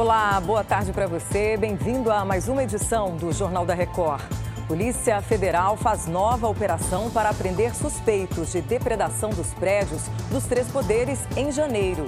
Olá, 0.00 0.40
boa 0.40 0.64
tarde 0.64 0.94
para 0.94 1.06
você. 1.06 1.58
Bem-vindo 1.58 2.10
a 2.10 2.24
mais 2.24 2.48
uma 2.48 2.62
edição 2.62 3.16
do 3.16 3.30
Jornal 3.32 3.66
da 3.66 3.74
Record. 3.74 4.22
Polícia 4.66 5.20
Federal 5.20 5.76
faz 5.76 6.06
nova 6.06 6.48
operação 6.48 7.10
para 7.10 7.34
prender 7.34 7.74
suspeitos 7.74 8.50
de 8.50 8.62
depredação 8.62 9.28
dos 9.28 9.52
prédios 9.52 10.08
dos 10.30 10.44
três 10.44 10.68
poderes 10.68 11.20
em 11.36 11.52
janeiro. 11.52 12.06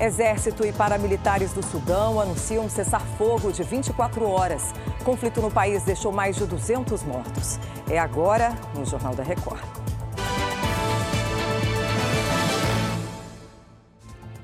Exército 0.00 0.66
e 0.66 0.72
paramilitares 0.72 1.52
do 1.52 1.64
Sudão 1.64 2.20
anunciam 2.20 2.68
cessar-fogo 2.68 3.52
de 3.52 3.62
24 3.62 4.28
horas. 4.28 4.74
Conflito 5.04 5.40
no 5.40 5.50
país 5.50 5.84
deixou 5.84 6.10
mais 6.10 6.34
de 6.34 6.44
200 6.44 7.04
mortos. 7.04 7.60
É 7.88 8.00
agora 8.00 8.52
no 8.74 8.84
Jornal 8.84 9.14
da 9.14 9.22
Record. 9.22 9.85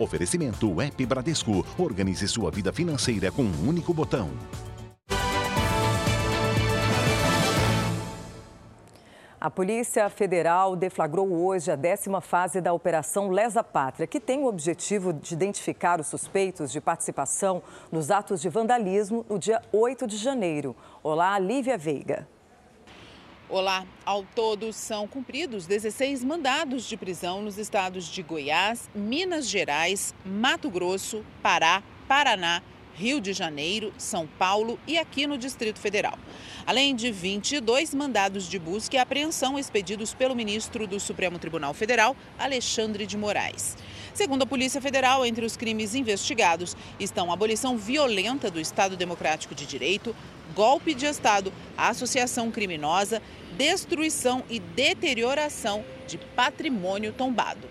Oferecimento 0.03 0.69
Web 0.75 1.07
Bradesco. 1.07 1.65
Organize 1.79 2.27
sua 2.27 2.51
vida 2.51 2.73
financeira 2.73 3.31
com 3.31 3.43
um 3.43 3.69
único 3.69 3.95
botão. 3.95 4.31
A 9.41 9.51
Polícia 9.51 10.09
Federal 10.09 10.77
deflagrou 10.77 11.33
hoje 11.33 11.71
a 11.71 11.77
décima 11.77 12.21
fase 12.21 12.61
da 12.61 12.73
Operação 12.73 13.29
Lesa 13.29 13.63
Pátria, 13.63 14.07
que 14.07 14.21
tem 14.21 14.41
o 14.41 14.47
objetivo 14.47 15.13
de 15.13 15.35
identificar 15.35 16.01
os 16.01 16.07
suspeitos 16.07 16.71
de 16.71 16.81
participação 16.81 17.63
nos 17.91 18.11
atos 18.11 18.41
de 18.41 18.49
vandalismo 18.49 19.25
no 19.29 19.39
dia 19.39 19.61
8 19.73 20.07
de 20.07 20.17
janeiro. 20.17 20.77
Olá, 21.03 21.39
Lívia 21.39 21.77
Veiga. 21.77 22.27
Olá, 23.55 23.85
ao 24.07 24.25
todo 24.35 24.73
são 24.73 25.07
cumpridos 25.07 25.67
16 25.67 26.25
mandados 26.25 26.85
de 26.85 26.97
prisão 26.97 27.43
nos 27.43 27.59
estados 27.59 28.07
de 28.07 28.23
Goiás, 28.23 28.89
Minas 28.95 29.47
Gerais, 29.47 30.15
Mato 30.25 30.71
Grosso, 30.71 31.23
Pará, 31.43 31.83
Paraná, 32.09 32.63
Rio 32.95 33.21
de 33.21 33.33
Janeiro, 33.33 33.93
São 33.97 34.27
Paulo 34.27 34.79
e 34.87 34.99
aqui 34.99 35.27
no 35.27 35.39
Distrito 35.39 35.79
Federal. 35.79 36.19
Além 36.67 36.95
de 36.95 37.11
22 37.11 37.95
mandados 37.95 38.49
de 38.49 38.59
busca 38.59 38.97
e 38.97 38.99
apreensão 38.99 39.59
expedidos 39.59 40.15
pelo 40.15 40.35
ministro 40.35 40.87
do 40.87 41.01
Supremo 41.01 41.39
Tribunal 41.39 41.75
Federal, 41.75 42.17
Alexandre 42.39 43.07
de 43.07 43.17
Moraes. 43.17 43.77
Segundo 44.15 44.43
a 44.43 44.47
Polícia 44.47 44.81
Federal, 44.81 45.25
entre 45.25 45.45
os 45.45 45.57
crimes 45.57 45.95
investigados 45.95 46.77
estão 47.01 47.31
a 47.31 47.35
abolição 47.35 47.79
violenta 47.79 48.51
do 48.51 48.61
Estado 48.61 48.97
Democrático 48.97 49.55
de 49.55 49.65
Direito, 49.65 50.15
golpe 50.55 50.95
de 50.95 51.07
Estado, 51.07 51.53
associação 51.77 52.51
criminosa, 52.51 53.23
destruição 53.57 54.45
e 54.51 54.61
deterioração 54.61 55.85
de 56.07 56.19
patrimônio 56.19 57.13
tombado. 57.13 57.69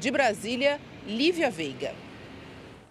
De 0.00 0.10
Brasília, 0.10 0.80
Lívia 1.06 1.50
Veiga. 1.50 1.94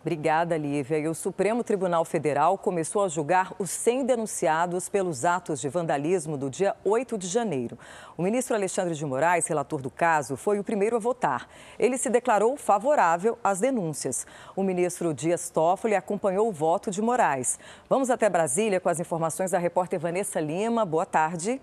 Obrigada, 0.01 0.55
Lívia. 0.55 0.97
E 0.97 1.07
o 1.09 1.13
Supremo 1.13 1.61
Tribunal 1.61 2.05
Federal 2.05 2.57
começou 2.57 3.03
a 3.03 3.09
julgar 3.09 3.53
os 3.59 3.69
100 3.69 4.05
denunciados 4.05 4.87
pelos 4.87 5.25
atos 5.25 5.59
de 5.59 5.67
vandalismo 5.67 6.37
do 6.37 6.49
dia 6.49 6.73
8 6.85 7.17
de 7.17 7.27
janeiro. 7.27 7.77
O 8.17 8.23
ministro 8.23 8.55
Alexandre 8.55 8.95
de 8.95 9.05
Moraes, 9.05 9.47
relator 9.47 9.81
do 9.81 9.89
caso, 9.89 10.37
foi 10.37 10.57
o 10.57 10.63
primeiro 10.63 10.95
a 10.95 10.99
votar. 10.99 11.49
Ele 11.77 11.97
se 11.97 12.09
declarou 12.09 12.55
favorável 12.55 13.37
às 13.43 13.59
denúncias. 13.59 14.25
O 14.55 14.63
ministro 14.63 15.13
Dias 15.13 15.49
Toffoli 15.49 15.95
acompanhou 15.95 16.47
o 16.47 16.51
voto 16.53 16.89
de 16.89 17.01
Moraes. 17.01 17.59
Vamos 17.89 18.09
até 18.09 18.29
Brasília 18.29 18.79
com 18.79 18.87
as 18.87 19.01
informações 19.01 19.51
da 19.51 19.57
repórter 19.57 19.99
Vanessa 19.99 20.39
Lima. 20.39 20.85
Boa 20.85 21.05
tarde. 21.05 21.61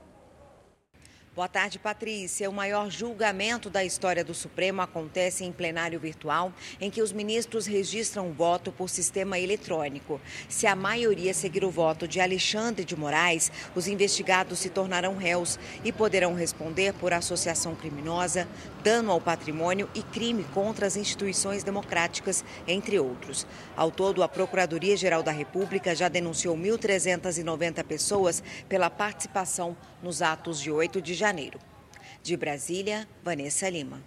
Boa 1.37 1.49
tarde, 1.49 1.79
Patrícia. 1.79 2.49
O 2.49 2.53
maior 2.55 2.91
julgamento 2.91 3.69
da 3.69 3.85
história 3.85 4.25
do 4.25 4.33
Supremo 4.33 4.81
acontece 4.81 5.45
em 5.45 5.53
plenário 5.53 6.01
virtual, 6.01 6.51
em 6.81 6.91
que 6.91 7.03
os 7.03 7.13
ministros 7.13 7.67
registram 7.67 8.31
o 8.31 8.33
voto 8.33 8.73
por 8.73 8.89
sistema 8.89 9.39
eletrônico. 9.39 10.19
Se 10.49 10.67
a 10.67 10.75
maioria 10.75 11.35
seguir 11.35 11.63
o 11.63 11.71
voto 11.71 12.09
de 12.09 12.23
Alexandre 12.23 12.87
de 12.87 12.97
Moraes, 12.97 13.53
os 13.75 13.87
investigados 13.87 14.61
se 14.61 14.71
tornarão 14.71 15.15
réus 15.15 15.59
e 15.85 15.93
poderão 15.93 16.33
responder 16.33 16.95
por 16.95 17.13
associação 17.13 17.75
criminosa, 17.75 18.49
dano 18.83 19.13
ao 19.13 19.21
patrimônio 19.21 19.91
e 19.95 20.03
crime 20.03 20.43
contra 20.55 20.87
as 20.87 20.97
instituições 20.97 21.63
democráticas, 21.63 22.43
entre 22.67 22.99
outros. 22.99 23.47
Ao 23.77 23.91
todo, 23.91 24.23
a 24.23 24.29
Procuradoria-Geral 24.29 25.23
da 25.23 25.33
República 25.33 25.95
já 25.95 26.09
denunciou 26.09 26.57
1.390 26.57 27.85
pessoas 27.85 28.43
pela 28.71 28.89
participação 28.89 29.77
nos 30.03 30.23
atos 30.23 30.61
de 30.61 30.71
8 30.71 31.03
de 31.03 31.26
janeiro. 31.27 31.59
De 32.23 32.37
Brasília, 32.37 33.09
Vanessa 33.23 33.69
Lima. 33.69 34.01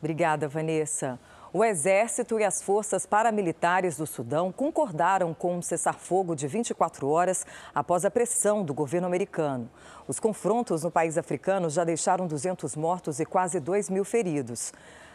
Obrigada, 0.00 0.48
Vanessa. 0.48 1.18
O 1.52 1.62
Exército 1.62 2.40
e 2.40 2.44
as 2.44 2.60
forças 2.60 3.06
paramilitares 3.06 3.96
do 3.96 4.06
Sudão 4.06 4.50
concordaram 4.50 5.32
com 5.34 5.56
um 5.56 5.62
cessar-fogo 5.62 6.34
de 6.34 6.48
24 6.48 7.08
horas 7.08 7.46
após 7.72 8.04
a 8.04 8.10
pressão 8.10 8.64
do 8.64 8.74
governo 8.74 9.06
americano. 9.06 9.70
Os 10.08 10.18
confrontos 10.18 10.82
no 10.82 10.90
país 10.90 11.16
africano 11.16 11.70
já 11.70 11.84
deixaram 11.84 12.26
200 12.26 12.74
mortos 12.74 13.20
e 13.20 13.24
quase 13.24 13.60
2 13.60 13.90
mil 13.90 14.04
feridos. 14.04 14.72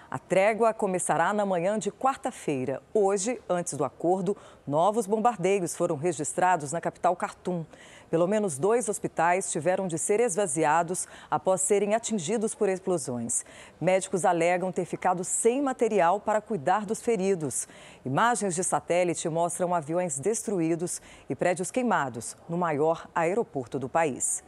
A 0.10 0.18
trégua 0.18 0.74
começará 0.74 1.34
na 1.34 1.46
manhã 1.46 1.78
de 1.78 1.92
quarta-feira. 1.92 2.82
Hoje, 2.94 3.42
antes 3.50 3.74
do 3.74 3.84
acordo, 3.84 4.38
novos 4.66 5.06
bombardeios 5.06 5.76
foram 5.76 5.98
registrados 5.98 6.72
na 6.72 6.80
capital 6.80 7.14
Khartoum. 7.14 7.66
Pelo 8.10 8.26
menos 8.26 8.58
dois 8.58 8.88
hospitais 8.88 9.52
tiveram 9.52 9.86
de 9.86 9.98
ser 9.98 10.22
esvaziados 10.22 11.10
após 11.30 11.60
serem 11.60 11.94
atingidos 11.94 12.56
por 12.56 12.70
explosões. 12.70 13.44
Médicos 13.82 14.24
alegam 14.24 14.72
ter 14.72 14.86
ficado 14.86 15.26
sem 15.26 15.62
material 15.62 16.22
para 16.22 16.40
cuidar 16.40 16.86
dos 16.86 17.02
feridos. 17.02 17.68
Imagens 18.06 18.56
de 18.56 18.64
satélite 18.64 19.28
mostram 19.28 19.76
aviões 19.76 20.18
destruídos 20.18 21.02
e 21.30 21.36
prédios 21.36 21.70
queimados 21.70 22.38
no 22.48 22.58
maior 22.58 23.10
aeroporto 23.14 23.78
do 23.78 23.90
país. 23.90 24.42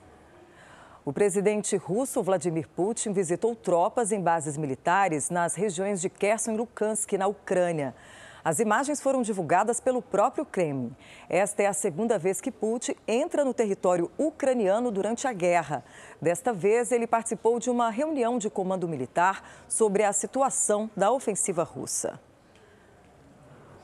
O 1.09 1.11
presidente 1.11 1.75
russo 1.75 2.21
Vladimir 2.21 2.69
Putin 2.69 3.13
visitou 3.13 3.55
tropas 3.55 4.11
em 4.11 4.21
bases 4.21 4.55
militares 4.55 5.31
nas 5.31 5.55
regiões 5.55 5.99
de 5.99 6.07
Kherson 6.07 6.51
e 6.51 6.57
Lukansk, 6.57 7.13
na 7.13 7.25
Ucrânia. 7.25 7.95
As 8.43 8.59
imagens 8.59 9.01
foram 9.01 9.23
divulgadas 9.23 9.79
pelo 9.79 10.03
próprio 10.03 10.45
Kremlin. 10.45 10.95
Esta 11.27 11.63
é 11.63 11.65
a 11.65 11.73
segunda 11.73 12.19
vez 12.19 12.39
que 12.39 12.51
Putin 12.51 12.93
entra 13.07 13.43
no 13.43 13.55
território 13.55 14.11
ucraniano 14.19 14.91
durante 14.91 15.27
a 15.27 15.33
guerra. 15.33 15.83
Desta 16.21 16.53
vez, 16.53 16.91
ele 16.91 17.07
participou 17.07 17.57
de 17.57 17.71
uma 17.71 17.89
reunião 17.89 18.37
de 18.37 18.47
comando 18.47 18.87
militar 18.87 19.43
sobre 19.67 20.03
a 20.03 20.13
situação 20.13 20.91
da 20.95 21.11
ofensiva 21.11 21.63
russa. 21.63 22.19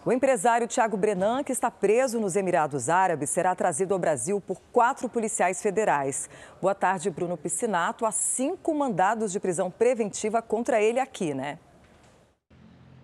O 0.08 0.12
empresário 0.12 0.68
Tiago 0.68 0.96
Brenan, 0.96 1.44
que 1.44 1.52
está 1.52 1.72
preso 1.72 2.20
nos 2.20 2.36
Emirados 2.36 2.90
Árabes, 2.90 3.32
será 3.32 3.56
trazido 3.56 3.92
ao 3.96 4.00
Brasil 4.00 4.40
por 4.40 4.62
quatro 4.72 5.10
policiais 5.10 5.64
federais. 5.64 6.30
Boa 6.62 6.76
tarde, 6.76 7.10
Bruno 7.10 7.36
Piscinato. 7.36 8.06
Há 8.06 8.12
cinco 8.12 8.72
mandados 8.76 9.32
de 9.32 9.40
prisão 9.40 9.72
preventiva 9.72 10.44
contra 10.44 10.80
ele 10.80 11.00
aqui, 11.00 11.34
né? 11.34 11.58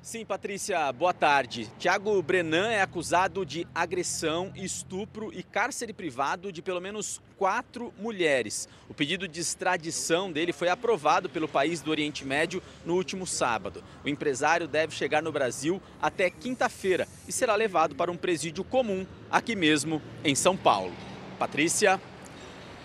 Sim, 0.02 0.26
Patrícia, 0.26 0.92
boa 0.92 1.14
tarde. 1.14 1.70
Tiago 1.78 2.20
Brenan 2.24 2.72
é 2.72 2.82
acusado 2.82 3.46
de 3.46 3.68
agressão, 3.74 4.52
estupro 4.56 5.32
e 5.32 5.44
cárcere 5.44 5.94
privado 5.94 6.52
de 6.52 6.60
pelo 6.60 6.82
menos 6.82 7.22
quatro 7.38 7.94
mulheres. 8.00 8.68
O 8.90 8.96
pedido 8.96 9.28
de 9.28 9.40
extradição 9.40 10.32
dele 10.32 10.52
foi 10.52 10.70
aprovado 10.70 11.30
pelo 11.30 11.48
país 11.48 11.82
do 11.82 11.92
Oriente 11.92 12.26
Médio 12.26 12.64
no 12.84 12.96
último 12.96 13.28
sábado. 13.28 13.84
O 14.04 14.10
empresário 14.10 14.68
deve 14.68 14.96
chegar 14.96 15.22
no 15.22 15.32
Brasil 15.32 15.80
até 16.02 16.32
quinta-feira 16.32 17.08
e 17.28 17.32
será 17.32 17.54
levado 17.54 17.94
para 17.94 18.12
um 18.12 18.18
presídio 18.18 18.64
comum 18.64 19.06
aqui 19.30 19.56
mesmo 19.56 20.02
em 20.24 20.34
São 20.34 20.58
Paulo. 20.58 20.94
Patrícia. 21.38 22.02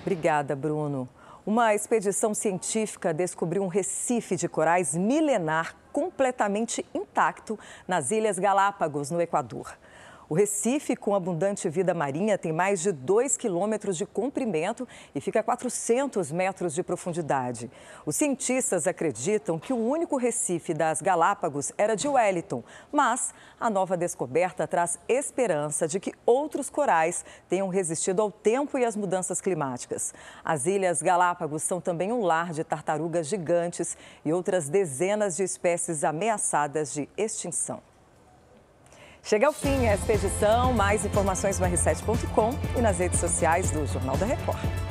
Obrigada, 0.03 0.55
Bruno. 0.55 1.09
Uma 1.47 1.77
expedição 1.77 2.35
científica 2.35 3.15
descobriu 3.15 3.63
um 3.63 3.69
recife 3.69 4.35
de 4.35 4.49
corais 4.49 4.97
milenar 4.97 5.77
completamente 5.93 6.85
intacto 6.93 7.57
nas 7.87 8.11
Ilhas 8.11 8.37
Galápagos, 8.37 9.13
no 9.13 9.21
Equador. 9.21 9.79
O 10.29 10.35
Recife, 10.35 10.97
com 10.97 11.15
abundante 11.15 11.69
vida 11.69 11.95
marinha, 11.95 12.37
tem 12.37 12.53
mais 12.53 12.81
de 12.81 12.91
2 12.91 13.37
quilômetros 13.37 13.97
de 13.97 14.05
comprimento 14.05 14.87
e 15.15 15.21
fica 15.21 15.39
a 15.39 15.43
400 15.43 16.33
metros 16.33 16.75
de 16.75 16.83
profundidade. 16.83 17.71
Os 18.05 18.17
cientistas 18.17 18.89
acreditam 18.89 19.57
que 19.57 19.73
o 19.73 19.77
único 19.77 20.17
Recife 20.17 20.75
das 20.75 21.01
Galápagos 21.01 21.71
era 21.79 21.95
de 21.95 22.09
Wellington, 22.09 22.65
mas 22.91 23.33
a 23.61 23.71
nova 23.71 23.97
descoberta 23.97 24.67
traz 24.67 24.99
esperança 25.09 25.87
de 25.87 26.01
que 26.01 26.13
outros 26.27 26.69
corais 26.69 27.25
tenham 27.49 27.69
resistido 27.69 28.21
ao 28.21 28.33
tempo 28.33 28.77
e 28.77 28.85
às 28.85 28.97
mudanças 28.97 29.41
climáticas. 29.41 30.13
As 30.45 30.67
Ilhas 30.67 31.03
Galápagos 31.03 31.63
são 31.63 31.81
também 31.81 32.11
um 32.11 32.23
lar 32.23 32.53
de 32.53 32.65
tartarugas 32.65 33.29
gigantes 33.29 33.97
e 34.25 34.33
outras 34.33 34.69
dezenas 34.69 35.37
de 35.37 35.45
espécies 35.45 36.03
ameaçadas 36.03 36.93
de 36.93 37.09
extinção. 37.17 37.81
Chega 39.27 39.49
ao 39.49 39.53
fim 39.53 39.87
esta 39.87 40.13
edição. 40.13 40.73
Mais 40.73 41.05
informações 41.05 41.59
no 41.59 41.67
r7.com 41.67 42.51
e 42.79 42.81
nas 42.81 43.01
redes 43.01 43.19
sociais 43.19 43.73
do 43.73 43.85
Jornal 43.85 44.17
da 44.17 44.25
Record. 44.25 44.86